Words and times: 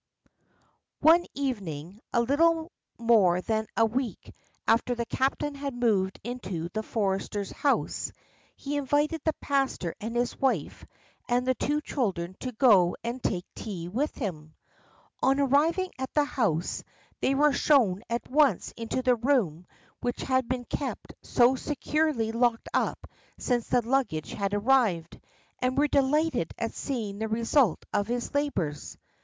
One 1.01 1.27
evening, 1.35 1.99
a 2.11 2.21
little 2.21 2.71
more 2.97 3.39
than 3.39 3.67
a 3.77 3.85
week 3.85 4.33
after 4.67 4.95
the 4.95 5.05
captain 5.05 5.53
had 5.53 5.75
moved 5.75 6.19
into 6.23 6.69
the 6.69 6.81
forester's 6.81 7.51
house, 7.51 8.11
he 8.55 8.77
invited 8.77 9.21
the 9.23 9.33
pastor 9.33 9.93
and 10.01 10.15
his 10.15 10.35
wife 10.39 10.87
and 11.29 11.45
the 11.45 11.53
two 11.53 11.81
children 11.81 12.35
to 12.39 12.51
go 12.53 12.95
and 13.03 13.21
take 13.21 13.45
tea 13.53 13.89
with 13.89 14.15
him. 14.15 14.55
On 15.21 15.39
arriving 15.39 15.91
at 15.99 16.11
the 16.15 16.23
house 16.25 16.83
they 17.19 17.35
were 17.35 17.53
shown 17.53 18.01
at 18.09 18.27
once 18.27 18.73
into 18.75 19.03
the 19.03 19.13
room 19.15 19.67
which 19.99 20.21
had 20.21 20.47
been 20.49 20.65
kept 20.65 21.13
so 21.21 21.53
securely 21.53 22.31
locked 22.31 22.69
up 22.73 23.05
since 23.37 23.67
the 23.67 23.87
luggage 23.87 24.31
had 24.33 24.55
arrived, 24.55 25.21
and 25.59 25.77
were 25.77 25.87
delighted 25.87 26.55
at 26.57 26.73
seeing 26.73 27.19
the 27.19 27.27
result 27.27 27.85
of 27.93 28.07
his 28.07 28.33
labours. 28.33 28.97